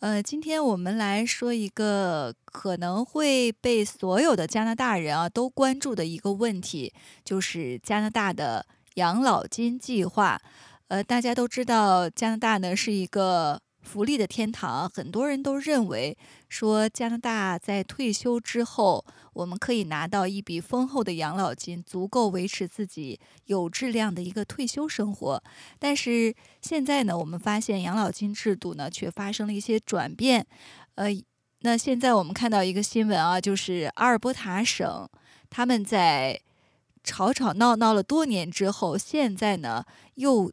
[0.00, 6.92] 呃，今天我们来说一个可能会被所有的加拿大人啊都关注的一个问题，
[7.24, 8.64] 就是加拿大的
[8.94, 10.40] 养老金计划。
[10.86, 13.60] 呃，大家都知道，加拿大呢是一个。
[13.88, 16.14] 福利的天堂，很多人都认为
[16.50, 19.02] 说加拿大在退休之后，
[19.32, 25.42] 我们可以拿到一笔丰厚的养老金，足够维持自己有质量的一个退休生活。
[25.78, 30.46] 但是现在呢，我们发现养老金制度呢却发生了一些转变。
[30.96, 31.08] 呃，
[31.60, 35.08] 那现在我们看到一个新闻啊，就是阿尔伯塔省
[35.48, 36.38] 他们在
[37.02, 39.82] 吵吵闹闹了多年之后，现在呢
[40.16, 40.52] 又。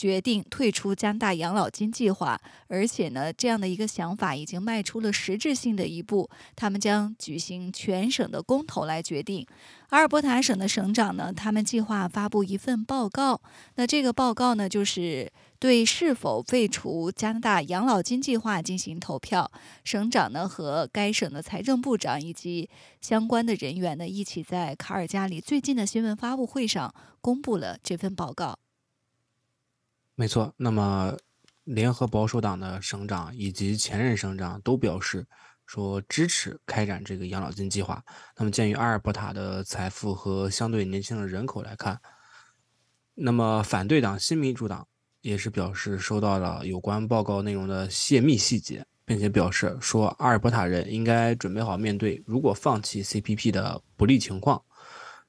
[0.00, 6.30] 决定退出加拿大养老金计划，而且呢，这样的一个想法已经迈出了实质性的一步。
[6.56, 9.46] 他们将举行全省的公投来决定。
[9.90, 13.42] 阿尔伯塔省的省长呢，他们计划发布一份报告。
[13.74, 19.52] 那这个报告呢，就是对是否废除加拿大养老金计划进行投票。
[19.84, 22.70] 省长呢和该省的财政部长以及
[23.02, 28.58] 相关的人员呢，一起在卡尔加里最近的新闻发布会上公布了这份报告。
[30.20, 31.16] 没错，那么
[31.64, 35.26] 联合保守党的省长以及前任省长都表示
[35.64, 38.04] 说支持开展这个养老金计划。
[38.36, 41.98] 那么鉴于阿尔伯塔的财富和相对年轻的人口来看，
[43.14, 44.86] 那么反对党新民主党
[45.22, 54.62] 也是表示收到了有关报告内容的泄密细节，并且表示说阿尔伯塔人应该准备好面对如果放弃 CPP 的不利情况。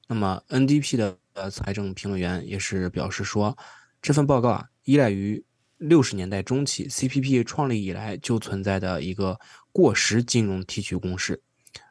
[0.10, 3.58] 那么 NDP 的财政评论员也是表示说
[4.02, 4.68] 这份报告啊。
[4.86, 5.46] 依赖于
[5.78, 9.40] 六十年代中期 CPP 创立以来就存在的一个
[9.72, 11.40] 过时金融提取公式，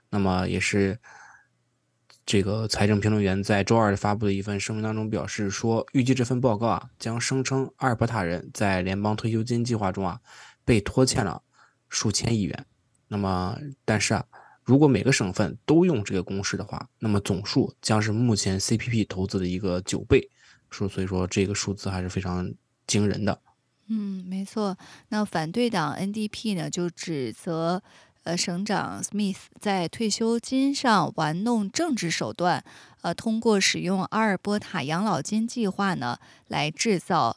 [0.09, 0.99] 那么也是
[2.27, 10.21] 这个财政评论员在周二发布的一份声明当中表示说，预计这份报告啊将声称阿尔伯塔人在联邦退休金计划中啊
[10.65, 11.41] 被拖欠了
[11.89, 12.67] 数千亿元。
[13.07, 14.25] 那么，但是啊，
[14.65, 20.29] 如果每个省份都用这个公式的话，那么总数将是目前 CPP 投资的一个九倍。
[20.71, 22.53] 说，所以说这个数字还是非常。
[22.87, 23.41] 惊人的，
[23.87, 24.77] 嗯，没错。
[25.11, 27.81] 那反对党 NDP 呢，就指责
[28.25, 32.65] 呃省长 Smith 在退休金上玩弄政治手段，
[33.03, 37.37] 呃，通过使用阿尔伯塔养老金计划呢，来制造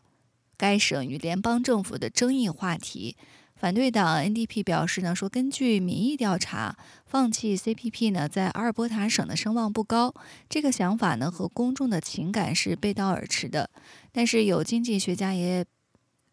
[0.57, 3.15] 该省与联邦政府的争议话题。
[3.63, 6.75] 反对党 NDP 表示呢，说根据民意调查，
[7.05, 10.13] 放弃 CPP 呢，在阿尔伯塔省的声望不高。
[10.49, 13.69] 这个想法呢，和公众的情感是背道而驰的。
[14.11, 15.65] 但是有经济学家也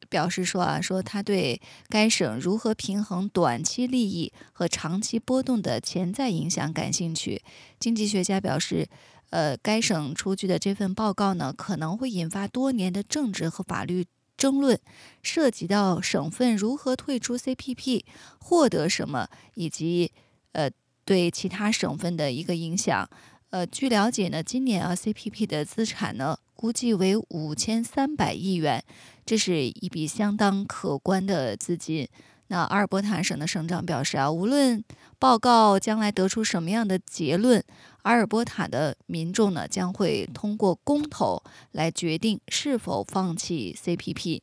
[0.08, 7.40] 表示说啊，说他对该省如何平衡短期利益和长期波动的潜在影响感兴趣。
[7.78, 8.88] 经济学家表示，
[9.30, 14.04] 呃，该省出具的这份报告呢，可能会引发多年的政治和法律
[14.40, 14.80] 争论，
[15.22, 18.02] 涉及到省份如何退出 CPP、
[18.38, 20.10] 获得什么，以及
[20.52, 20.70] 呃
[21.04, 23.08] 对其他省份的一个影响。
[23.50, 26.38] 呃，据了解呢，今年啊 CPP 的资产呢。
[26.60, 28.84] 估计为五千三百亿元，
[29.24, 32.06] 这是一笔相当可观的资金。
[32.48, 34.84] 那阿尔伯塔省的省长表示啊，无论
[35.18, 37.64] 报告将来得出什么样的结论，
[38.02, 44.40] 阿尔伯塔的民众呢将会通过公投来决定是否放弃 CPP。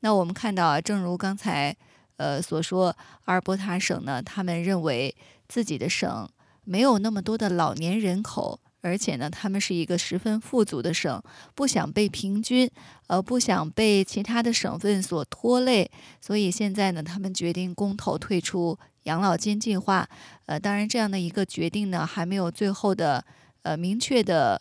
[0.00, 1.76] 那我们看到啊，正如刚才
[2.16, 5.14] 呃所说，阿尔伯塔省呢，他们认为
[5.48, 6.28] 自己的省
[6.64, 8.60] 没有那么多的老年人口。
[8.82, 11.22] 而且呢，他们是一个十分富足的省，
[11.54, 12.68] 不想被平均，
[13.06, 15.88] 呃，不想被其他的省份所拖累，
[16.20, 20.08] 所以现在呢，他们决定公投退出养老金计划。
[20.46, 23.24] 呃，当然，这样的一个决定呢，还没有最后的
[23.62, 24.60] 呃明确的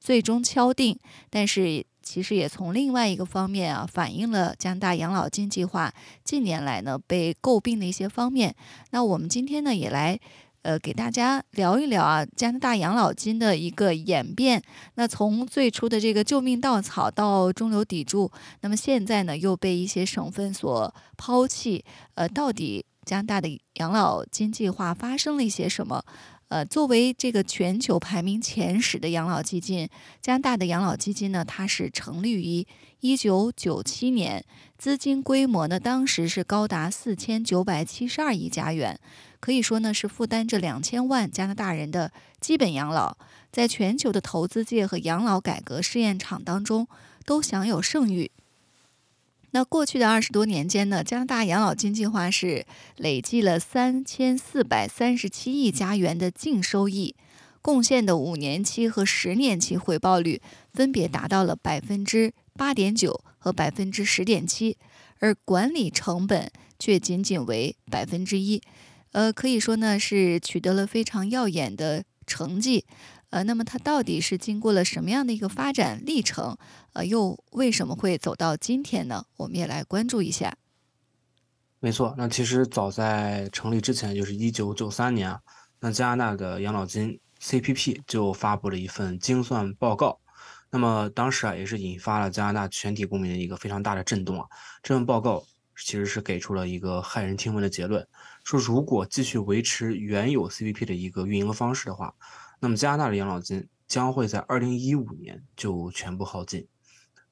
[0.00, 0.98] 最终敲定。
[1.28, 5.92] 但是，其实也从另外一个方面啊，反映了加拿大养老金计划
[6.24, 8.56] 近年来呢被诟病的一些方面。
[8.90, 10.18] 那我们今天呢，也来。
[10.62, 14.62] 呃，给大家聊一聊啊，加拿大养老金的一个演变。
[14.94, 21.84] 那从最初的这个救命稻草到中流砥柱，那么现在呢又被一些省份所抛弃。
[22.14, 26.02] 呃，到底加拿大的养老金计划发生了一些什么？
[26.48, 29.88] 呃，作为这个全球排名前十的养老基金，
[30.22, 32.66] 加拿大的养老基金呢，它是成立于
[33.00, 34.42] 一九九七年，
[34.78, 38.98] 资金规模呢，当时是高达四千九百七十二亿加元，
[39.40, 42.10] 可以说呢是负担着两千万加拿大人的
[42.40, 43.18] 基本养老，
[43.52, 46.88] 在全球的投资界和养老改革试验场当中
[47.26, 48.30] 都享有盛誉。
[49.52, 52.66] 那过去的二十多年间呢，加拿大养老金计划是
[52.96, 57.14] 累计了三千四百三十七亿加元的净收益，
[57.62, 60.42] 贡献的五年期和十年期回报率
[60.74, 64.76] 分别达到了百分之八点九和百分之十点七，
[65.18, 68.60] 而管理成本却仅仅为百分之一，
[69.12, 72.84] 呃，可以说呢是取得了非常耀眼的成绩。
[73.30, 76.56] 呃，那么它到底是经过了什么样的一个发展历程？
[76.94, 79.26] 呃，又为什么会走到今天呢？
[79.36, 80.56] 我们也来关注一下。
[81.78, 85.38] 没错，那其实早在成立之前，就是一九九三年，
[85.80, 90.18] 那加拿大的养老金 CPP 就发布了一份精算报告。
[90.70, 94.48] 那么当时啊，也是引发了加拿大全体公民的一个非常大的震动啊。
[94.82, 95.44] 这份报告
[95.76, 98.08] 其实是给出了一个骇人听闻的结论，
[98.42, 102.14] 说如果继续维持原有 CPP 的一个运营方式的话。
[102.60, 106.66] 那么加拿大的养老金将会在二零一五年就全部耗尽。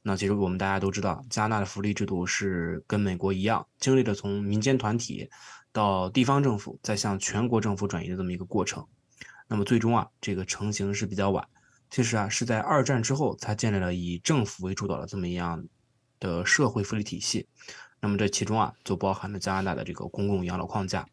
[0.02, 5.28] 那其实我们大家都知道，加拿大的福利制度是跟美国一样，经历了从民间团体
[5.73, 8.87] 到地方政府再向全国政府转移的这么一个过程。
[9.49, 11.49] 那么最终啊，这个成型是比较晚。
[11.90, 15.67] 其实啊，是在二战之后才建立了以政府为主导的这么一样
[16.20, 17.49] 的社会福利体系。
[18.00, 21.06] 那么这其中啊，就包含了加拿大的这个公共养老框架。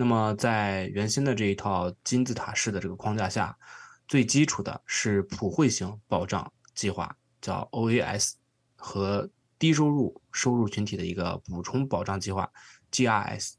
[0.00, 3.58] 那么，在原先的这一套金字塔式的这个框架下，
[4.06, 8.34] 最基础的是普惠型保障计划，叫 OAS，
[8.76, 9.28] 和
[9.58, 12.48] 低收入收入群体的一个补充保障计划
[12.92, 13.54] GRS。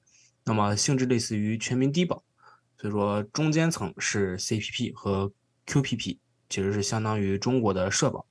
[0.45, 2.23] 那么性质类似于全民低保，
[2.77, 5.29] 所以说中间层是 CPP 和
[5.67, 8.25] QPP，其实是相当于中国的社保。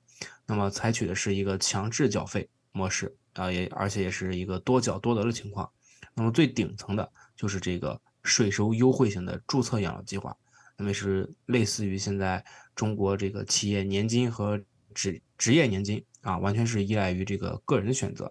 [0.47, 5.71] 那么采取的是一个强制缴费模式啊，也而且也是一个多缴多得的情况。
[6.15, 7.11] 那么最顶层的。
[7.39, 10.35] 就是这个税收优惠型的注册养老计划，
[10.77, 12.43] 那么是类似于现在
[12.75, 14.61] 中国这个企业年金和
[14.93, 18.29] 职职业年金啊，完全是依赖于这个个人的选择。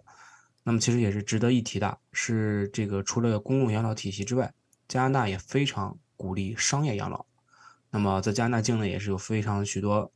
[0.62, 4.52] 那么其实也是值得一提的，是这个除了公共养老体系之外，
[4.87, 7.25] 加拿大也非常鼓励商业养老。
[7.88, 10.12] 那么在加拿大境内也是有非常许多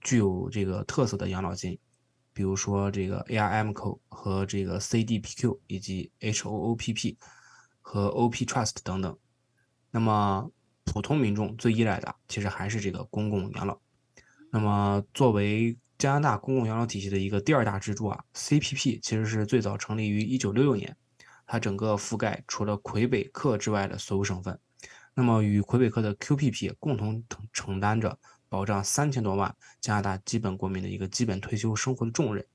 [0.00, 1.78] 具有这个特色的养老金，
[2.32, 7.18] 比如说这个 ARMCO 和这个 CDPQ 以及 HOOPP。
[7.80, 9.18] 和 OP Trust 等等，
[9.90, 10.50] 那么
[10.84, 13.80] 普通民众最依赖的其实还是这个公共养老。
[14.50, 20.96] 那么作为加拿大公共养老体系的一个第二大支柱啊，CPP 其实是最早成立于1966年，
[21.46, 24.58] 它整个覆盖除了魁北克之外的所有省份。
[25.14, 27.22] 那么与魁北克的 QPP 共同
[27.52, 28.18] 承担着
[28.48, 32.46] 保障三千多万加拿大基本国民的一个基本退休生活的重任。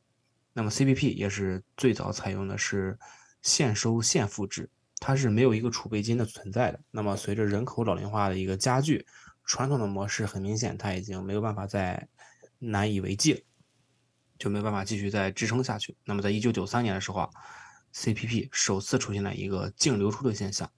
[0.53, 2.97] 那么 CPP 也是最早采用的是
[3.41, 4.69] 现收现付制。
[4.99, 6.79] 它是没有一个储备金的存在的。
[6.91, 9.05] 那么，随着人口老龄化的一个加剧，
[9.43, 12.07] 传统的模式很明显，它已经没有办法再
[12.59, 13.39] 难以为继了，
[14.39, 15.95] 就没办法继续再支撑下去。
[16.05, 17.29] 那么，在一九九三年的时候啊
[17.93, 20.69] ，CPP 首次出现了一个净流出的现象。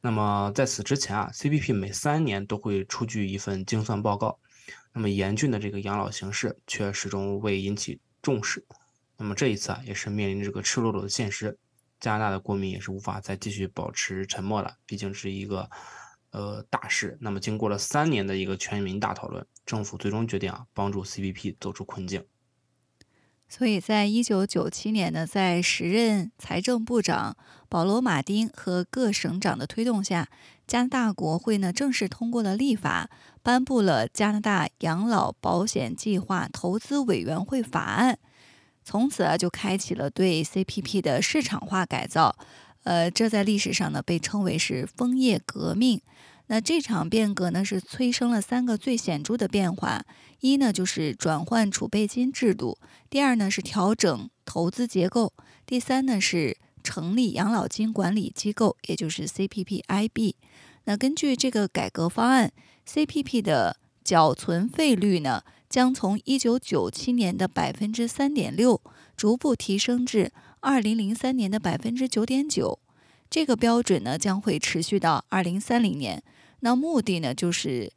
[0.00, 4.38] 那么，在此之前啊，CPP 每三年都会出具一份精算报告。
[4.92, 8.64] 那么，严峻的这个养老形势却始终未引起重视。
[9.16, 11.58] 那么，这一次啊，也是面临这个赤裸裸的现实。
[12.00, 15.70] 加拿大的国民也是无法再继续保持沉默了，毕竟是一个
[16.30, 17.16] 呃大事。
[17.20, 22.24] 那么经过了三年的一个全民大讨论，政府最终决定啊帮助 CPP 走出困境。
[23.48, 27.36] 所以在一九九七年呢，在时任财政部长
[27.68, 30.28] 保罗·马丁和各省长的推动下，
[30.66, 33.08] 加拿大国会呢正式通过了立法，
[33.44, 38.18] 颁布了加拿大养老保险计划投资委员会法案。
[38.86, 42.36] 从此啊，就开启了对 CPP 的市场化改造，
[42.84, 46.00] 呃，这在历史上呢被称为是枫叶革命。
[46.46, 50.04] 那这场变革呢是催生了三个最显著的变化：
[50.38, 52.78] 一呢就是转换储备金制度；
[53.10, 55.32] 第二呢是调整投资结构；
[55.66, 60.34] 第三呢是成立养老金管理机构，也就是 CPPIB。
[60.84, 62.52] 那根据这个改革方案
[62.88, 65.42] ，CPP 的缴存费率呢？
[65.68, 68.80] 将从一九九七年的百分之三点六
[69.16, 72.78] 逐步提升至二零零三年的百分之九点九，
[73.28, 76.22] 这个标准呢将会持续到二零三零年。
[76.60, 77.92] 那目的呢就是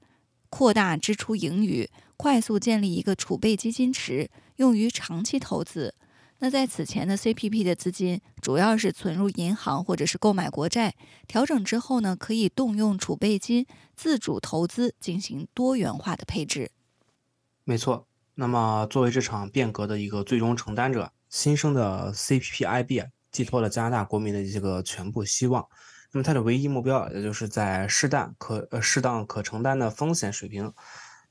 [0.50, 5.94] 扩大支出盈余，快速建立一个储备基金池，用于长期投资。
[6.40, 10.96] 那在此前的 CPP 的资金主要是存入银行或者是购买国债，
[11.28, 16.72] 调整之后呢，可以动用储备金自主投资进行多元化的配置。
[17.70, 18.08] 没错。
[18.34, 25.64] 那么作为这场变革的一个最终承担者，新生的 CPPIB 寄托了加拿大国民的一个全部希望。
[26.12, 30.74] 那么它的唯一目标，也就是在适当可呃适当可承担的风险水平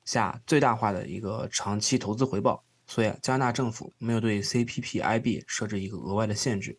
[0.05, 2.63] 下，最大化的一个长期投资回报。
[2.87, 6.79] 所以，加拿大政府没有对 CPPIB 设置一个额外的限制。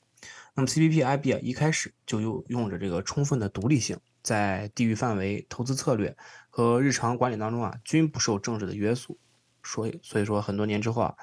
[0.53, 6.15] 那么，CPPIB 啊，一开始就用用着这个充分的独立性，在地域范围、投资策略
[6.49, 9.19] 和日常管理当中啊，均不受政治的约束。
[9.63, 11.15] 所以，所以说，很多年之后啊，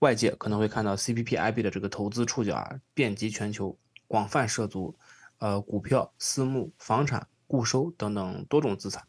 [0.00, 4.98] 外界可能会看到 CPPIB 的这个投资触角啊，遍及全球，广泛涉足
[5.38, 9.06] 呃股票、私募、房产、固收等等多种资产。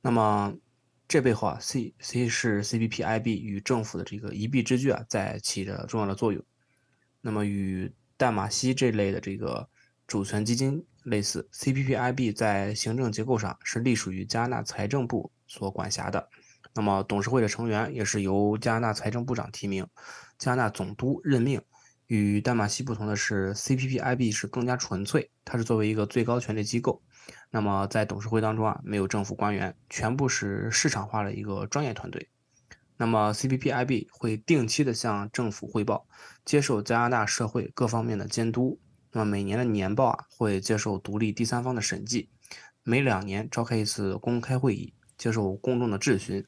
[0.00, 0.54] 那么，
[1.06, 6.42] 这背后啊，C C 是 CPPIB 与政府的这个一臂之距啊，在起着重要的作用。
[7.20, 9.68] 那么与淡马锡这类的这个
[10.06, 16.28] 主权基金类似，CPPIB 在行政结构上是隶属于加拿大财政部所管辖的。
[16.74, 19.86] 那么董事会的成员也是由加拿大财政部长提名，
[20.38, 21.62] 加拿大总督任命。
[22.06, 27.02] 与淡马锡不同的是，CPPIB 是更加纯粹，它是作为一个最高权力机构。
[27.50, 32.28] 那么在董事会当中啊，没有政府官员，全部是市场化的一个专业团队。
[32.98, 36.06] 那么 CPPIB 会定期的向政府汇报，
[36.44, 38.78] 接受加拿大社会各方面的监督。
[39.10, 42.28] 那么每年的年报啊，会接受独立第三方的审计。
[42.82, 46.44] 每两年召开一次公开会议，接受公众的质询。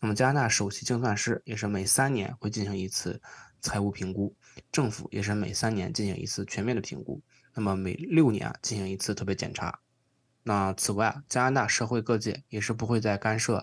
[0.00, 3.20] 那么加拿大首席精算师也是每三年会进行一次
[3.60, 4.34] 财务评估，
[4.72, 7.22] 政府也是每三年进行一次全面的评估。
[7.54, 9.80] 那么每六年进行一次特别检查。
[10.42, 13.62] 那此外，加拿大社会各界也是不会再干涉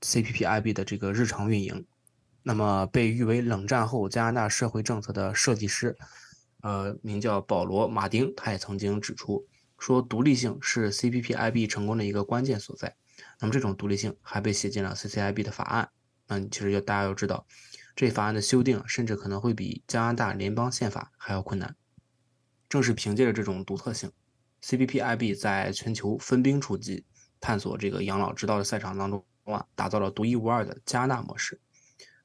[0.00, 1.86] CPPIB 的这个日常运营。
[2.42, 5.94] 那么，被誉为冷战后加拿大社会政策的设计师，
[6.62, 9.46] 呃，名叫保罗·马丁，他也曾经指出
[9.78, 12.96] 说，独立性是 CPPIB 成功的一个关键所在。
[13.40, 15.88] 那么，这种独立性还被写进了 CCIB 的法案。
[16.26, 17.46] 那你其实要大家要知道，
[17.94, 21.74] 这法案的修订甚至可能会比加拿大联邦宪法还要困难。
[22.68, 24.10] 正是凭借着这种独特性。
[24.62, 27.04] CPPIB 在全球分兵出击，
[27.40, 31.60] 探索这个养老之道的赛场当中啊，打造了独一无二的加纳模式。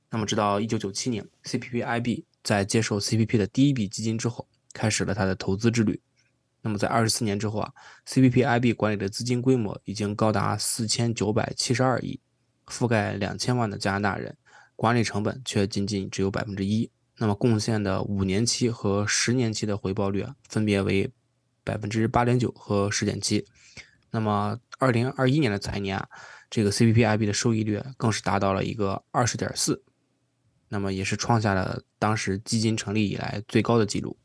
[0.10, 6.02] 那么，直到1997年，CPPIB 在接受 CPP 的第一笔基金之后，开始了它的投资之旅。
[6.64, 7.72] 那么，在24年之后啊
[8.08, 12.20] ，CPPIB 管理的资金规模已经高达4972亿，
[12.66, 14.36] 覆盖2000万的加拿大人，
[14.76, 16.90] 管理成本却仅仅只有百分之一。
[17.18, 21.12] 那么，贡献的五年期和十年期的回报率啊，分别为。
[21.66, 23.48] 百分之八点九和十点七，
[24.12, 26.06] 那么二零二一年的财年啊，
[26.50, 29.82] 这个 CPPIB 的收益率更是达到了一个二十点四，
[30.68, 34.18] 那么也是创下了当时基金成立以来最高的记录。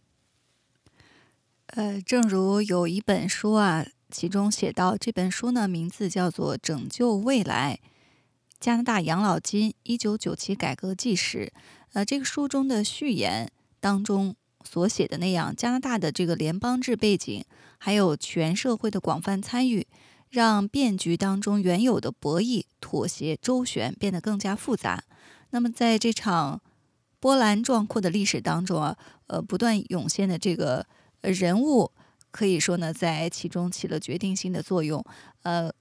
[1.69, 7.79] 呃，正如有一本书啊，其中写到，这本书呢名字叫做《拯救未来：
[8.59, 11.53] 加拿大养老金一九九七改革纪实》。
[11.93, 14.35] 呃，这个书中的序言当中。
[14.65, 17.43] 所写的那样，加拿大的这个联邦制背景，
[17.79, 19.87] 还有全社会的广泛参与，
[20.29, 25.03] 让变局当中原有的博弈、妥协、周旋变得更加复杂。
[25.51, 26.61] 那么，在这场
[27.19, 28.99] 波澜壮阔的历史当中啊，
[29.29, 30.85] 呃，不断涌现的这个
[31.21, 31.91] 人物，
[32.31, 35.05] 可以说呢，在其中起了决定性的作用。
[35.43, 35.73] 呃，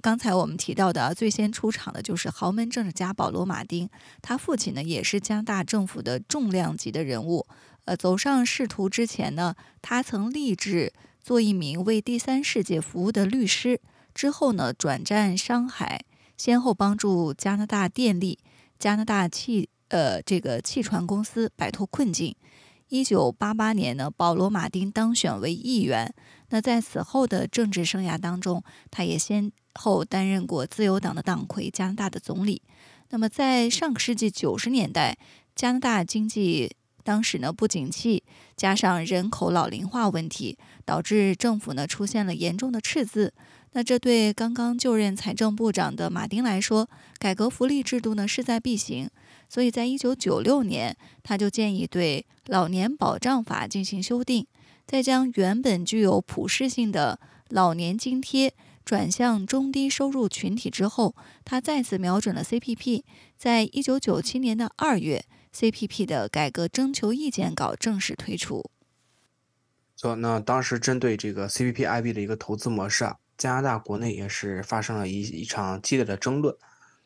[0.00, 3.88] 刚才我们提到的最先出场的就是豪门政治家保罗·马丁，
[4.20, 7.46] 他父亲呢也是加拿大政府的重量级的人物。
[7.86, 13.80] 呃，走上仕途之前呢，他曾立志做一名为第三世界服务的律师。
[14.14, 16.04] 之后呢，转战商海，
[16.36, 18.38] 先后帮助加拿大电力、
[18.78, 22.34] 加拿大汽呃这个汽船公司摆脱困境。
[22.94, 26.14] 一九八八年呢，保罗·马丁当选为议员。
[26.50, 32.62] 那在此后的政治生涯当中，他也先后担任过自由党的党魁、加拿大的总理。
[33.10, 35.18] 那么在上个世纪九十年代，
[35.56, 36.76] 加拿大经济。
[37.02, 38.22] 当时呢不景气，
[38.56, 43.34] 加上人口老龄化问题，导致政府呢出现了严重的赤字。
[43.74, 46.88] 那这对刚刚就任财政部长的马丁来说，
[47.18, 49.10] 改革福利制度呢势在必行。
[49.48, 54.46] 所以在一九九六年，他就建议对老年保障法进行修订，
[54.86, 58.54] 再将原本具有普适性的老年津贴
[58.84, 61.14] 转向中低收入群体之后，
[61.44, 63.02] 他再次瞄准了 CPP。
[63.36, 65.24] 在一九九七年的二月。
[65.56, 68.72] CPP 的改革征求意见稿正式推出。
[69.94, 76.56] 错，那当时针对这个 CPPIB 的一个投资模式啊，加拿大国内也是发生了一一场激烈的争论。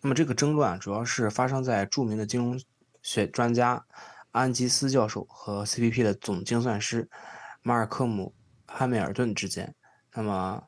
[0.01, 2.61] 那么这个争论啊，主要是发生在著名的金融
[3.03, 3.85] 学专家
[4.31, 7.09] 安吉斯教授和 CPP 的总精算师
[7.63, 8.35] 马尔科姆·
[8.73, 9.75] 汉密尔顿之间。
[10.15, 10.63] 那么，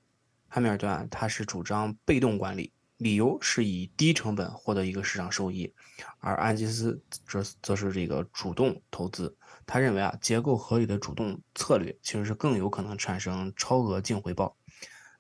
[0.49, 5.73] 汉密尔顿他是主张被动管理，理由是以低成本获得一个市场收益，
[6.19, 9.37] 而安吉斯则则是这个主动投资。
[9.67, 14.57] 他认为啊，结构合理的主动策略其实是更有可能产生超额净回报。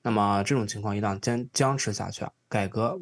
[0.02, 3.00] 那么这种情况一旦僵僵持下去啊，改革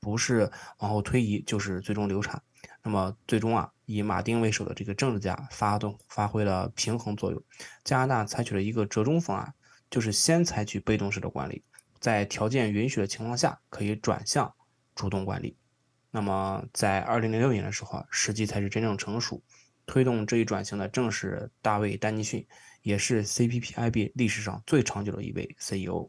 [0.00, 2.40] 不是往后推移，就是最终流产。
[2.82, 7.42] 那么最终啊，以马丁为首的这个政治家发动发挥了平衡作用。
[7.84, 9.54] 加拿大采取了一个折中方案，
[9.90, 11.62] 就是先采取被动式的管理，
[11.98, 14.54] 在条件允许的情况下，可以转向
[14.94, 15.56] 主动管理。
[16.10, 19.42] 那么在二零零六年的时候啊，时机才是真正成熟。
[19.86, 22.46] 推动这一转型的正是大卫·丹尼逊，
[22.88, 26.08] 也是 CPPIB 历史上最长久的一位 CEO。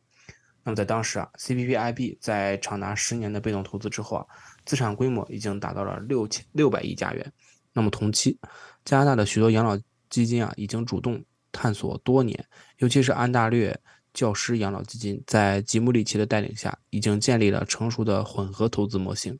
[0.63, 4.25] 那么在当时啊，CPPIB 在长达十年的被动投资之后啊，
[4.65, 7.33] 资产规模已经达到了六千六百亿加元。
[7.73, 8.39] 那么同期，
[8.85, 9.77] 加拿大的许多养老
[10.09, 11.21] 基金啊，已经主动
[11.51, 12.41] 探索多年，
[12.77, 13.77] 尤其是安大略
[14.13, 19.37] 教师养老基金，在吉姆里奇的带领下，已经建立了成熟的混合投资模型。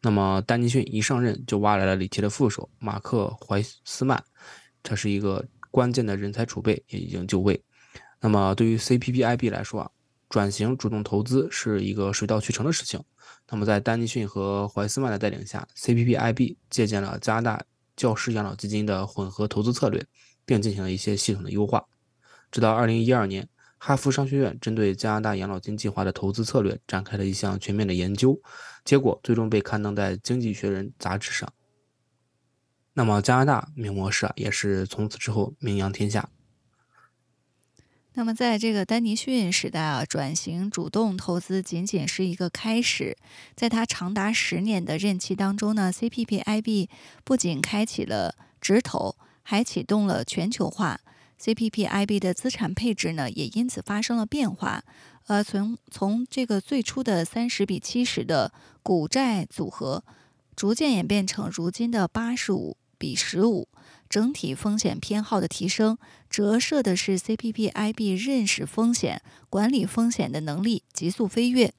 [0.00, 4.24] 那么，丹尼逊一上任就挖来了里奇的副手马克·怀斯曼，
[4.82, 7.62] 这是一个关键的人才储备，也已经就位。
[8.20, 9.90] 那么，对于 CPPIB 来说啊，
[10.28, 13.02] 转型主动投资是一个水到渠成的事情。
[13.50, 17.64] 那么，在丹尼逊和怀斯曼的带领下，CPPIB 借鉴了加拿大
[17.96, 20.04] 教师养老基金的混合投资策略，
[20.44, 21.84] 并进行了一些系统的优化。
[22.50, 23.48] 直到2012年。
[23.80, 28.36] 哈佛商学院针对加拿大养老金计划的投资策略展开了一项全面的研究，
[28.84, 31.48] 结果最终被刊登在《经济学人》杂志上。
[32.98, 36.28] 那么，加拿大名模式啊，也是从此之后名扬天下。
[38.14, 43.16] 那么，在这个丹尼逊时代啊，转型主动投资仅仅是一个开始。
[43.54, 46.88] 在他长达十年的任期当中呢，CPPIB
[47.22, 49.14] 不仅开启了直投，
[49.44, 50.98] 还启动了全球化。
[51.40, 54.82] CPPIB 的资产配置呢，也因此发生了变化。
[55.28, 58.52] 呃，从从这个最初的三十比七十的
[58.82, 60.02] 股债组合，
[60.56, 63.68] 逐渐演变成如今的八十五比十五。
[64.08, 65.96] 整体风险偏好的提升，
[66.28, 71.72] 折射的是 CPPIB 认识风险、管理风险的能力急速飞跃。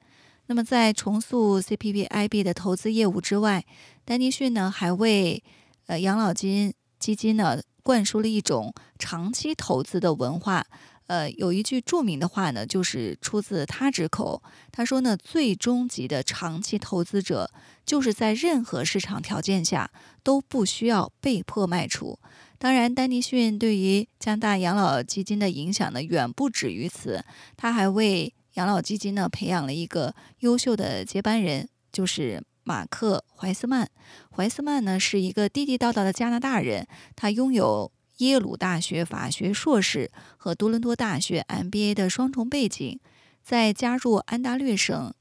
[0.46, 3.64] 那么，在重塑 CPPIB 的投资业务之外，
[4.04, 5.42] 丹尼逊呢，还为
[5.86, 7.60] 呃养老金基金呢。
[7.82, 10.66] 灌输了一种长期投资的文化。
[11.10, 14.40] 呃，有一句著名的话呢，就是出自他之口。
[14.70, 17.50] 他说呢，最终极的长期投资者，
[17.84, 19.90] 就是在任何市场条件下
[20.22, 22.16] 都不需要被迫卖出。
[22.60, 27.24] 当然，丹尼逊对于加拿大养老基金的影响呢，远不止于此。
[27.56, 32.40] 他还为养老基金呢培养了一个优秀的接班人，就是。
[32.62, 33.88] 马克·怀斯曼，
[34.30, 42.98] 怀斯曼呢是一个地地道道的加拿大人，他拥有耶鲁大学法学硕士和多伦多大学 MBA 的双重背景。
[43.42, 45.12] 在加入安大略省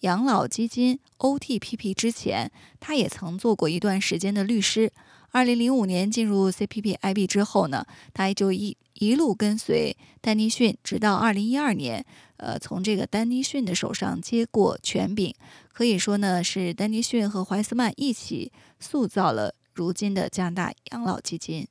[0.00, 4.92] 养老基金 OTPP 之前，他也曾做过一段时间的律师。
[5.30, 12.04] 二零零五年进入 CPPIB 之后呢，他就一一路跟随丹尼逊，直到二零一二年。
[12.38, 15.34] 呃，从这个丹尼逊的手上接过权柄，
[15.72, 21.68] 可以说呢，是丹尼逊和怀斯曼一起塑造了如今的加拿大养老基金。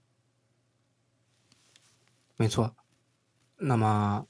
[2.37, 2.75] 没错，
[3.57, 4.27] 那么，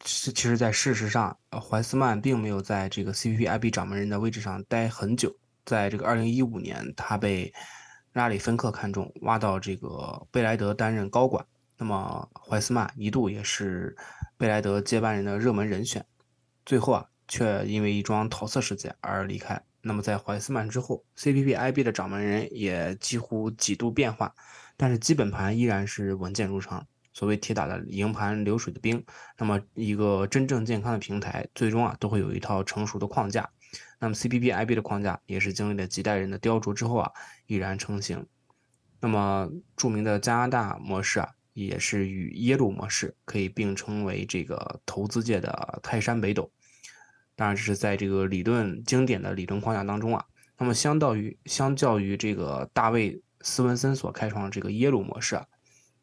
[0.00, 5.34] 其其实，在事实上，呃怀斯曼并没有在这个 CPPIB 掌门人的位置上待很久。
[5.64, 7.50] 在这个二零一五年，他被
[8.12, 11.46] 拉里芬克看中，挖到这个贝莱德担任高管。
[11.78, 13.96] 那么，怀斯曼一度也是
[14.36, 16.04] 贝莱德接班人的热门人选，
[16.66, 19.58] 最后啊，却因为一桩桃色事件而离开。
[19.80, 24.34] 那么，在怀斯曼之后，CPPIB 的掌门人也几乎几度变化，
[24.76, 26.86] 但是基本盘依然是稳健如常。
[27.12, 29.04] 所谓铁打的营盘流水的兵，
[29.38, 33.48] 那么一个真正健康的平台，最终啊，都会有一套成熟的框架。
[33.98, 37.10] 那么，CPPIB 的框架也是经历了几代人的雕琢之后啊，
[37.46, 38.26] 已然成型。
[39.00, 41.28] 那么，著名的加拿大模式啊。
[41.54, 46.50] 也是与耶鲁模式可以并称为这个投资界的泰山北斗。
[47.36, 50.24] 当然，这是在这个理论经典的理论框架当中啊。
[50.56, 55.46] 那么，相较于相较于这个大卫斯文森所开创的这个耶鲁模式啊，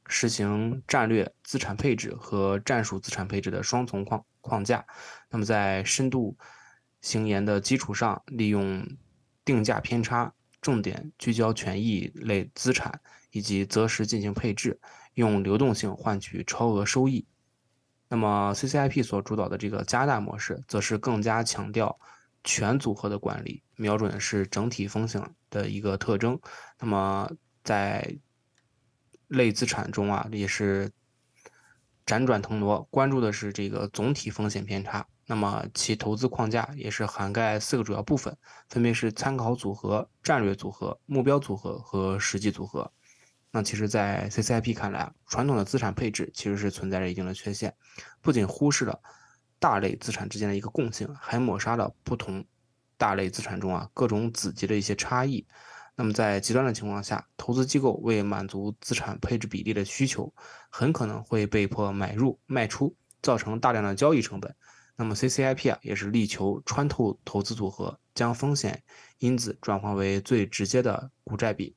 [0.08, 4.86] 实行战略资产配置和战术资产配置的双重框框架。
[5.30, 6.38] 那么，在深度
[7.02, 8.86] 行研的基础上，利用
[9.44, 13.00] 定价偏差，重点聚焦权益类资产，
[13.32, 14.80] 以及择时进行配置。
[15.16, 17.28] 用流动性换取超额收益，
[18.08, 22.00] 那么 CCIP 所主导的这个加大模式，则是更加强调
[22.44, 26.40] 全组合的管理，瞄准的是整体风险的一个特征。
[26.80, 27.32] 那么
[27.64, 28.18] 在
[29.28, 30.92] 类资产中啊，也是
[32.06, 35.06] 辗转腾挪，关注的是这个总体风险偏差。
[35.26, 38.36] 那么其投资框架也是涵盖四个主要部分，
[38.68, 42.92] 分别是参考组合、战略组合、目标组合和实际组合。
[43.52, 47.76] 那其实，在 CCIP 看来啊，传统的资产配置其实是存在着一定的缺陷，
[48.22, 49.00] 不仅忽视了
[49.60, 52.44] 大类资产之间的一个共性，还抹杀了不同
[52.98, 55.46] 大类资产中啊各种子级的一些差异。
[55.96, 60.34] 那么在极端的情况下，投资机构为满足资产配置比例的需求，
[60.70, 64.56] 很可能会被迫买入卖出，造成大量的交易成本。
[64.96, 68.82] 那么 CCIP 啊，也是力求穿透投资组合，将风险
[69.18, 71.76] 因子转化为最直接的股债比。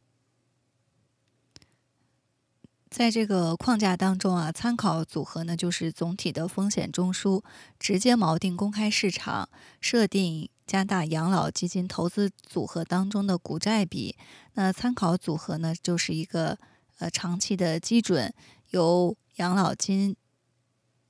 [2.93, 7.43] 在这个框架当中啊，参考组合呢就是总体的风险中枢，
[7.79, 9.49] 直接锚定公开市场，
[9.81, 14.15] 设定加大养老基金投资组合当中的股债比。
[14.53, 16.59] 那参考组合呢，就是一个
[16.99, 18.31] 呃长期的基准，
[18.73, 20.15] 由养老金。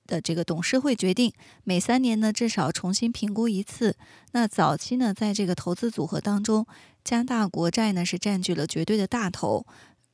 [0.04, 3.96] 的这个董事会决定每三年呢至少重新评估一次。
[4.32, 6.66] 那早期呢，在这个投资组合当中，
[7.04, 9.64] 加大国债呢是占据了绝对的大头。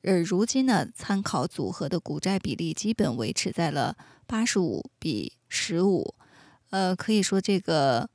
[0.03, 6.15] 而如今呢，参考组合的股债比例基本维持在了八十五比十五。
[6.71, 8.09] 呃，可以说这个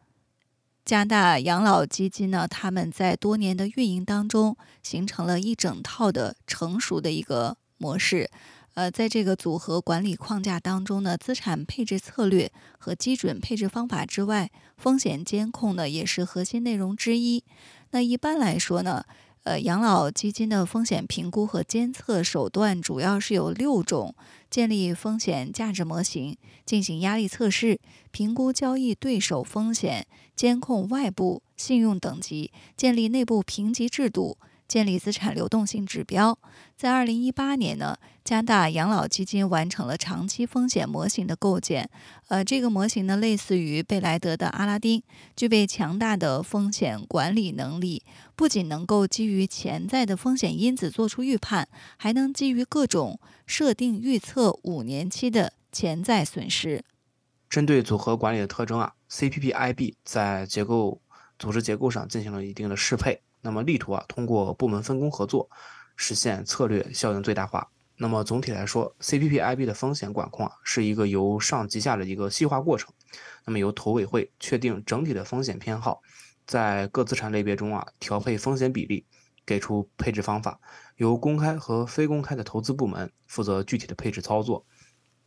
[0.86, 8.30] 加拿大养老基金呢，他们在多年的运营当中，形成了一整套的成熟的一个模式。
[8.76, 17.44] 呃，在这个组合管理框架当中呢，资产配置策略和基准配置方法之外，风险监控呢也是核心内容之一。
[17.92, 19.06] 那一般来说呢，
[19.44, 24.16] 呃，养老基金的风险评估和监测手段主要是有六种：
[24.50, 34.38] 建立风险价值模型，进行压力测试，评估交易对手风险，监控外部信用等级，建立内部评级制度。
[34.74, 36.36] 建立资产流动性指标，
[36.76, 41.88] 在二零一八年呢，加大养老基金完成了长期风险模型的构建。
[42.30, 45.04] 呃，这个模型呢，类似于贝莱德的阿拉丁，
[45.36, 48.02] 具备强大的风险管理能力，
[48.36, 56.84] 不仅能够基于潜在的风险因子做出预判，还能基于各种设定预测五年期的潜在损失。
[57.48, 61.00] 针对组合管理的特征啊，CPPIB 在结构
[61.38, 63.22] 组织结构上进行了一定的适配。
[63.44, 65.50] 那么力图啊，通过部门分工合作，
[65.98, 67.70] 实现策略效应最大化。
[67.98, 72.92] 那么总体来说，CPPIB 的风险管控啊，是一个由上及下的一个细化过程。
[73.46, 76.02] 那么由投委会确定整体的风险偏好，
[76.48, 79.06] 在各资产类别中啊，调配风险比例，
[79.46, 80.60] 给出配置方法。
[80.96, 84.66] 由公开和非公开的投资部门负责具体的配置操作。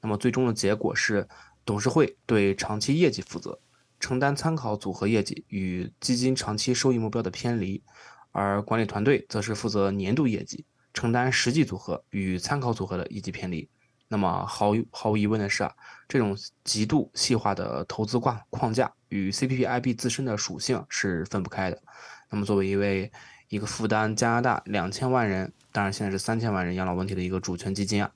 [0.01, 1.29] 那么最终的结果是，
[1.65, 3.61] 董事会对长期业绩负责。
[4.07, 7.83] 承担参考组合业绩与基金长期收益目标的偏离，
[8.31, 10.65] 而管理团队则是负责年度业绩，
[10.95, 13.69] 承担实际组合与参考组合的业绩偏离。
[14.07, 15.75] 那么毫毫无疑问的是啊，
[16.07, 21.83] 这种极度细化的投资框框架与 CPPIB 自身的属性是分不开的。
[22.31, 23.11] 那么作为一位
[23.49, 28.13] 一个负担加拿大两千万人，当然现在是三千万人养老问题的一个主权基金啊，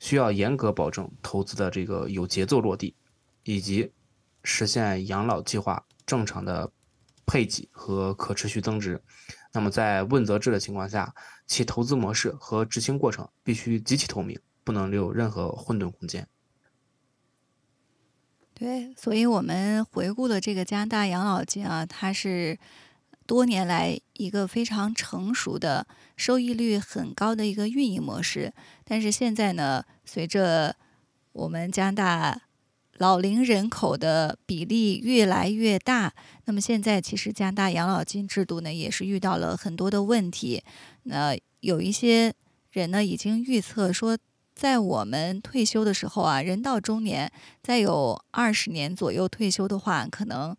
[0.00, 2.96] 需要严格保证投资的这个有节奏落地，
[3.44, 3.92] 以及。
[4.48, 6.72] 实现养老计划正常的
[7.26, 9.02] 配给和可持续增值。
[9.52, 11.14] 那么，在问责制的情况下，
[11.46, 16.26] 其投资模式和执行过程必须极其透明，不能留有任何混沌空间。
[18.54, 22.58] 对，所以我们回顾了这个加拿大养老金啊，它是
[23.26, 28.54] 多年来一个非常成熟的、收益率很高的一个运营模式。
[28.84, 30.74] 但是现在呢，随着
[31.32, 32.40] 我们加拿大
[32.98, 36.12] 老龄人口的比例越来越大，
[36.46, 40.62] 那么现在其实加拿大养老金制度呢也是遇到了很多的问题。
[41.04, 42.34] 那有一些
[42.72, 44.18] 人呢已经预测说，
[44.54, 47.30] 在我们退休的时候啊，人到中年，
[47.62, 50.56] 再有二十年左右退休的话，可能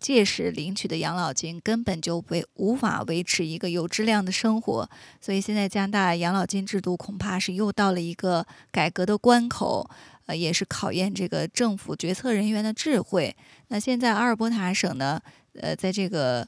[0.00, 4.90] 届时领取的养老金根本就维无法维持一个有质量的生活。
[5.20, 9.88] 所以现在加拿大养老金制度恐怕是又到了一个改革的关口。
[10.28, 13.34] 呃，也是考验这个政府决策人员的智慧。
[13.68, 15.18] 那现在阿尔伯塔省呢，
[15.54, 16.46] 呃，在这个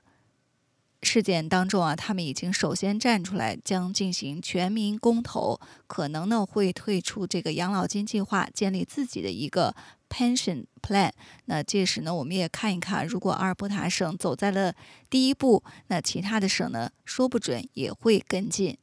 [1.03, 9.75] 事件当中啊，他们已经首先站出来，将进行全民公投，可能呢会退出这个养老金计划，建立自己的一个
[10.11, 11.11] pension plan。
[11.47, 14.75] 那届时呢，我们也看一看，如果阿尔伯塔省走在了
[15.09, 18.77] 第一步，那其他的省呢，说不准也会跟进。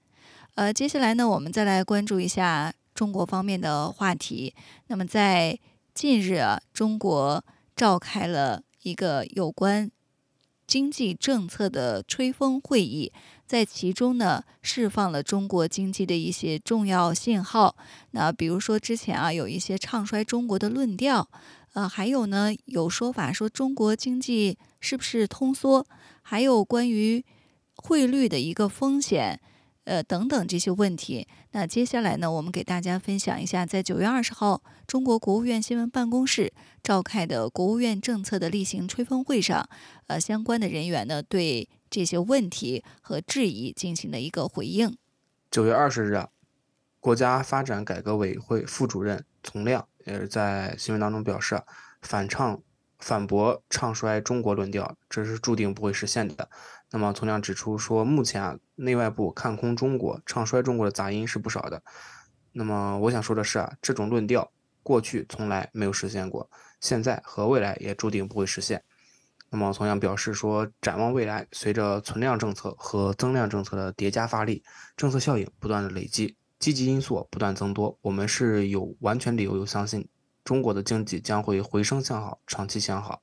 [0.55, 2.73] 呃，接下来呢，我们再来关注一下。
[2.97, 4.55] 中国方面的话题，
[4.87, 5.59] 那么在
[5.93, 9.91] 近日啊，中国召开了一个有关
[10.65, 13.13] 经济政策的吹风会议，
[13.45, 17.75] 在其中呢释放了中国经济的一些重要信号。
[18.11, 21.29] 那比如说之前啊有一些唱衰中国的论调，
[21.73, 25.85] 呃，还有呢有说法说中国经济是不是通缩，
[26.23, 27.23] 还有关于
[27.75, 29.39] 汇率的一个风险。
[29.87, 31.25] 呃，等等这些问题。
[31.51, 36.51] 那接下来呢，我们给大家分享一下，在九月二十号，中国国务院新闻办公室
[36.83, 39.69] 召开的国务院政策的例行吹风会上，
[40.07, 44.97] 呃，相关的人员呢对这些问题和质疑进行了一个回应。
[45.49, 46.21] 九月二十日，
[46.99, 51.61] 国家发展改革委会副主任丛亮也是在新闻当中表示，
[52.01, 52.61] 反唱
[52.99, 56.49] 反驳唱衰中国论调，这是注定不会实现的。
[56.89, 61.83] 那么，从亮指出说，目前啊，内外部看空中国、唱衰中国的杂音是不少的。
[62.53, 64.49] 那么，我想说的是啊，这种论调
[64.83, 68.81] 过去从来没有实现过，现在和未来也注定不会实现。
[69.49, 74.63] 那么，从亮表示说，展望未来，随着存量政策和增量政策的叠加发力，
[74.95, 80.07] 政策效应不断的累积，积极因素不断增多，我们是有完全理由有相信
[80.45, 83.21] 中国的经济将会回升向好，长期向好。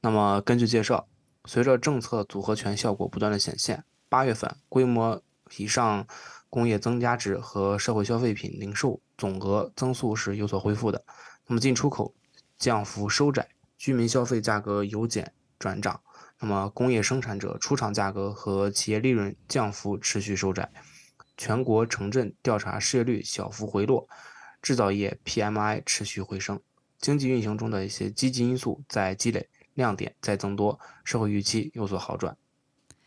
[0.00, 1.06] 那么，根据介绍。
[1.46, 5.22] 随着政策组合拳效果不断的显现，八月份规模
[5.56, 6.06] 以上
[6.48, 11.04] 工业增加值和社会消费品零售总额增速是有所恢复的。
[11.46, 12.14] 那么进出口
[12.58, 16.00] 降幅收窄，居民消费价格由减转涨。
[16.40, 20.70] 那么工业生产者出厂价格和企业利润降幅持续收窄。
[21.36, 24.08] 全国城镇调查失业率小幅回落，
[24.62, 26.60] 制造业 PMI 持续回升，
[26.98, 29.48] 经济运行中的一些积极因素在积累。
[29.74, 32.36] 亮点在增多，社会预期有所好转。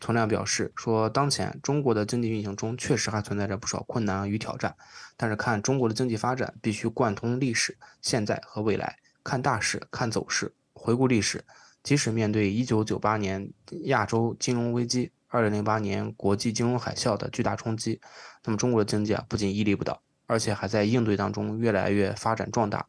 [0.00, 4.76] 丛亮表示说，当前中国的经济运行中确实还存在着不少困难与挑战，
[5.16, 10.54] 但是看中国的经济发展必须贯通历史、现在和未来，看大势、看走势。
[10.72, 11.44] 回顾历史，
[11.82, 13.52] 即使面对1998年
[13.86, 18.00] 亚洲金融危机、2008年国际金融海啸的巨大冲击，
[18.44, 22.86] 那么中国的经济啊不仅屹立不倒，而且还在应对当中越来越发展壮大，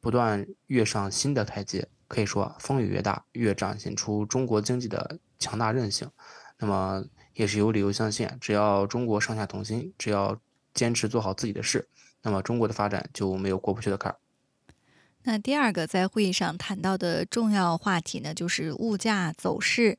[0.00, 1.88] 不断跃上新的台阶。
[2.08, 6.08] 可以说，风雨越大，越展现出中国经济的强大韧性。
[6.58, 10.38] 那么，也是有理由相信，只要中国上下同心，只要
[10.72, 11.88] 坚持做好自己的事，
[12.22, 14.18] 那么中国的发展就没有过不去的坎儿。
[15.24, 19.98] 那第二个在会议上谈到的重要话题呢，就是物价走势。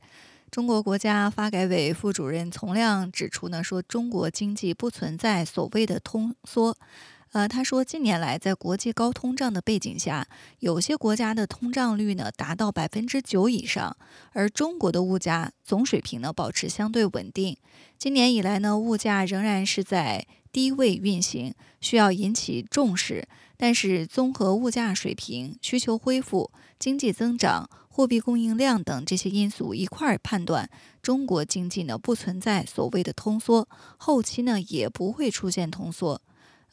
[0.49, 6.77] 中国国家发改委副主任丛亮指出呢，说中国经济不存在所谓的通缩。
[7.33, 10.27] 呃，他说，近年来在国际高通胀的背景下，
[10.59, 13.95] 有些国家的通胀率呢达到百分之九以上，
[14.31, 17.57] 而中国的物价总水平呢保持相对稳定。
[17.97, 23.27] 今年以来呢，物价仍然是在低位运行，需要引起重视。
[23.57, 30.69] 但是，综合物价水平、需求恢复、经济增长、货币供应量等这些因素一块儿判断，
[31.01, 36.21] 中国经济呢不存在所谓的通缩，后期呢也不会出现通缩。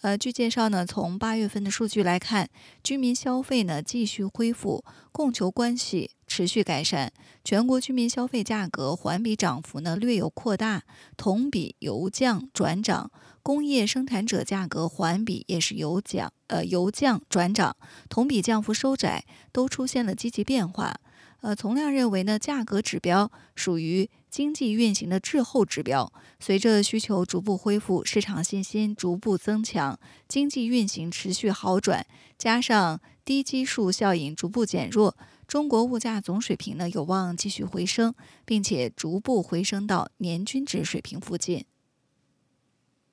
[0.01, 2.51] 呃，据介绍呢，从八月份的数据来看，
[2.83, 7.11] 居民消费呢继续恢复，供求关系持续改善，
[7.43, 10.83] 全国居民消费价格环比涨幅呢略有扩大，
[11.17, 13.11] 同比由降转涨，
[13.43, 17.75] 工业生产者价格环比也是由降呃由降转涨，
[18.11, 20.97] 同比降幅收窄，都出现了积极变化。
[21.45, 26.11] 呃，从量认为呢，价格指标属于经济运行的滞后指标。
[26.41, 32.07] 随着需求逐步恢复，市场信心逐步增强，经济运行持续好转，
[32.39, 38.15] 加上低基数效应逐步减弱，中国物价总水平呢有望继续回升，
[38.47, 41.67] 并且逐步回升到年均值水平附近。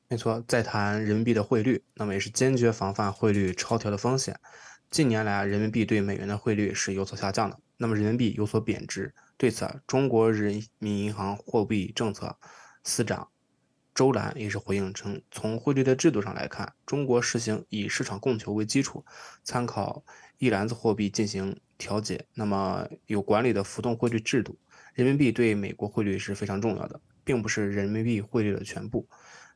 [0.08, 4.40] 没错，再谈人民币的汇率，那么也是坚决防范汇率超调的风险。
[4.90, 7.60] 近年来，人民币对美元的汇率是有所下降的。
[7.82, 12.38] 那么人民币有所贬值，对此啊，中国人民银行货币政策
[12.84, 13.28] 司长
[13.96, 19.04] 周兰也是回应称，从汇率的制度上来看，中国实行以市场供求为基础，
[19.44, 20.04] 参考
[20.38, 24.60] 一篮子货币进行调节，那么有管理的浮动汇率制度。
[24.94, 29.08] 人民币对美国汇率是非常重要的，并不是人民币汇率的全部，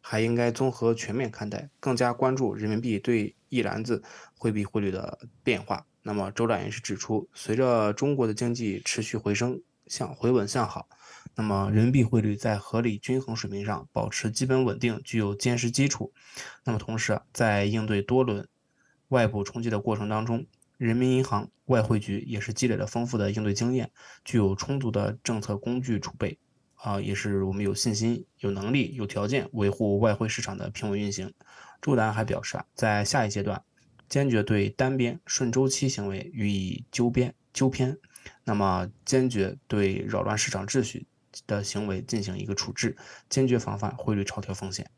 [0.02, 4.02] 还应该综合全面看待，更加关注人民币对一篮子
[4.40, 5.86] 货币汇率的变化。
[6.08, 10.88] 那么，周展也是指出，随着中国的经济持续回升向回稳向好，
[11.34, 16.14] 那么人民币汇率在合理均衡水平上保持基本稳定，具有坚实基础。
[16.64, 18.48] 那么，同时在应对多轮
[19.08, 20.46] 外部冲击的过程当中，
[20.78, 23.90] 人民银行外汇局也是积累了丰富的应对经验，
[24.24, 26.38] 具有充足的政策工具储备，
[26.76, 31.34] 啊，也是我们有信心、有能力、有条件维护外汇市场的平稳运行。
[31.82, 33.64] 周兰还表示啊，在下一阶段。
[34.10, 37.98] 坚决对单边顺周期行为予以纠边纠偏，
[38.44, 41.08] 那么坚决对扰乱市场秩序
[41.48, 42.96] 的行为进行一个处置，
[43.30, 44.90] 坚决防范汇率超调风险。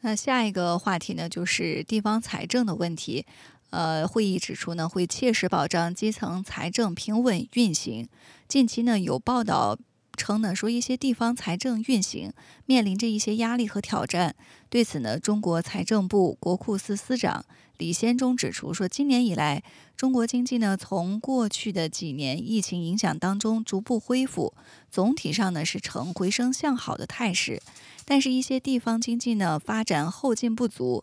[0.00, 3.26] 那下一个话题呢，就是地方财政的问题。
[3.68, 8.08] 呃，会议指出呢，会切实保障基层财政平稳运行。
[8.48, 9.78] 近期呢，有报道
[10.16, 12.32] 称呢，说一些地方财政运行
[12.66, 14.34] 面临着一些压力和挑战。
[14.68, 17.44] 对此呢，中国财政部国库司司长
[17.80, 19.62] 李先忠指出说，今年以来，
[19.96, 24.52] 中国经济呢从过去的几年疫情影响当中逐步恢复，
[24.90, 27.62] 总体上呢是呈回升向好的态势。
[28.04, 31.02] 但是，一些地方经济呢发展后劲不足，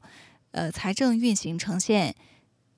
[0.51, 2.15] 呃，财政运行呈现。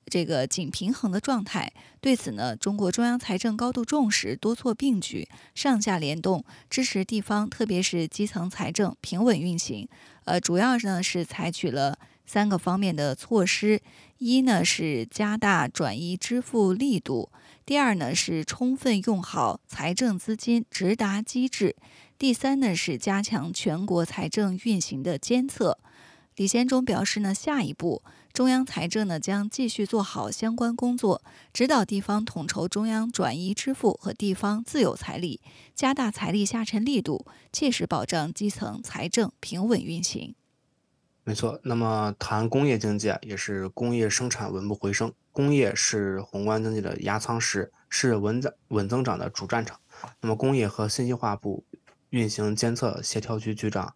[0.06, 9.86] 这个紧平衡的状态，对此呢，中国中央财政高度重视，多措并举，上下联动，支持地方，特别是基层财政平稳运行。
[10.24, 11.96] 呃，主要呢是采取了
[12.32, 13.82] 三个方面的措施：
[14.18, 17.28] 一呢是加大转移支付力度；
[17.66, 21.74] 第二呢是充分用好财政资金直达机制；
[22.16, 25.76] 第三呢是加强全国财政运行的监测。
[26.36, 28.00] 李先忠表示呢，下一步。
[28.32, 31.20] 中央财政呢将继续做好相关工作，
[31.52, 35.40] 指导地方统筹中央转移支付和地方自有财力，
[35.74, 40.36] 加大财力下沉力度，切实保障基层财政平稳运行。
[41.24, 49.78] 没错，那么谈工业经济啊，也是工业生产稳步回升，工业是宏观经济的压舱石，是稳增稳增长的主战场。
[50.20, 51.64] 那么工业和信息化部
[52.08, 53.94] 运行监测协调局局长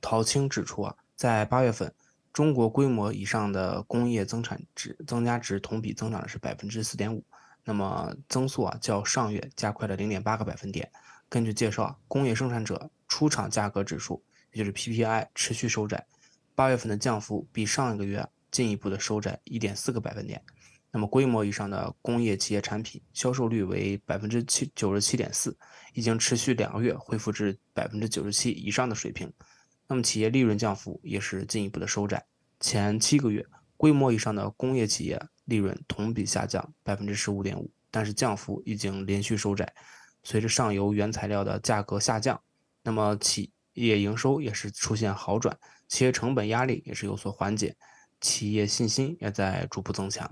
[0.00, 1.92] 陶青指出啊，在八月份。
[2.32, 7.24] 中国规模以上的工业增产值增加值同比增长的是百分之四点五，
[7.62, 10.90] 那么增速啊较上月加快了零点八个百分点。
[11.28, 16.04] 根据介绍，工业生产者出厂价格指数，也就是 PPI 持续收窄，
[16.54, 20.42] 八月份的降幅比上一个月进一步的收窄一点四个百分点。
[20.90, 25.56] 那么规模以上的工业企业产品销售率为百分之七九十七点四，
[25.92, 29.32] 已经持续两个月恢复至百分之九十七以上的水平。
[29.88, 32.24] 那么企业利润降幅也是进一步的收窄，
[32.60, 33.44] 前七个月
[33.76, 39.74] 规模以上的工业企业利润同比下降百分之十五点五，但是降幅已经连续收窄。
[40.22, 42.40] 随着上游原材料的价格下降，
[42.84, 47.76] 那么企业营收也是出现好转，企业成本压力也是有所缓解，
[48.20, 50.30] 企业信心也在逐步增强。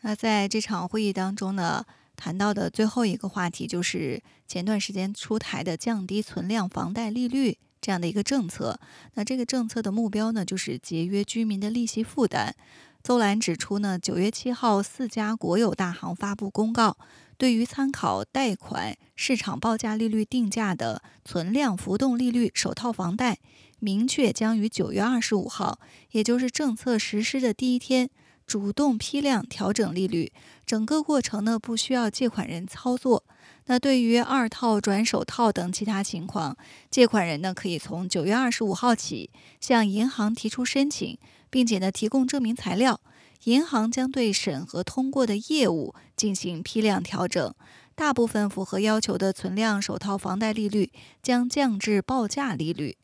[0.00, 1.84] 那在这场会议当中呢，
[2.16, 7.58] 谈到的最后一个话题就是前段时间出台的降低存量房贷利率。
[7.80, 8.80] 这样的一个政策，
[9.14, 12.56] 那这个政策的目标呢，就是节约居民的利息负担。
[13.04, 16.98] 邹兰指出呢，九月七号，四家国有大行发布公告，
[17.36, 23.38] 对于参考贷款市场报价利率定价的存量浮动利率首套房贷，
[23.80, 25.78] 明确将于九月二十五号，
[26.10, 28.10] 也就是政策实施的第一天，
[28.46, 30.32] 主动批量调整利率，
[30.66, 33.24] 整个过程呢，不需要借款人操作。
[33.66, 36.56] 那对于二套转首套等其他情况，
[36.90, 41.18] 借款人呢可以从九月二十五号起向银行提出申请，
[41.50, 43.00] 并且呢提供证明材料，
[43.44, 47.54] 银行将对审核通过的业务进行批量调整。
[47.94, 50.90] 大部分符合要求的存量首套房贷利率
[51.22, 52.96] 将降至报价利率。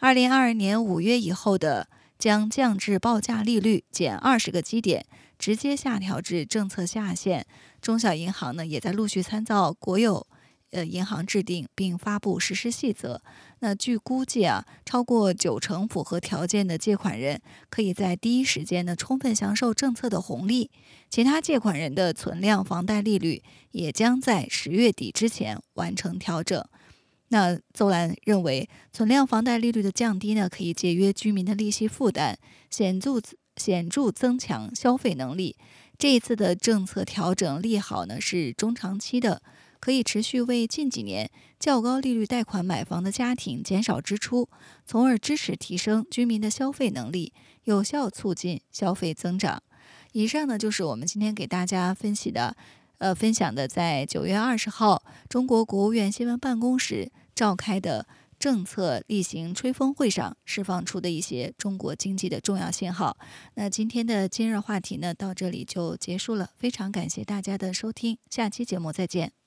[0.00, 1.88] 二零二二年五月以后的
[2.20, 5.04] 将降至报价利率减二十个基点，
[5.36, 7.44] 直接下调至政策下限。
[7.82, 10.24] 中小银行呢，也在陆续参照国有
[10.70, 13.20] 呃银行制定并发布实施细则。
[13.58, 20.70] 那据估计啊，超过九成符合条件的借款人，可以在第一时间呢充分享受政策的红利。
[21.10, 26.64] 其他借款人的存量房贷利率也将在十月底之前完成调整。
[27.28, 32.36] 那邹兰认为，存量房贷利率的降低呢，可以节约居民的利息负担，
[32.70, 33.20] 显著
[33.56, 35.56] 显著增强消费能力。
[35.98, 39.42] 这一次的政策调整利好呢是中长期的，
[39.80, 44.48] 可以持续为近几年较高利率贷款买房的家庭减少支出，
[44.86, 47.32] 从而支持提升居民的消费能力，
[47.64, 49.62] 有效促进消费增长。
[50.12, 52.56] 以上呢就是我们今天给大家分析的，
[52.98, 58.06] 呃，分享的在九月二十号中国国务院新闻办公室召开的。
[58.38, 63.18] 政策例行吹风会上释放出的一些中国经济的重要信号。
[63.54, 66.50] 那今天的今日话题呢，到这里就结束了。
[66.56, 69.37] 非常感谢大家的收听，下期节目再见。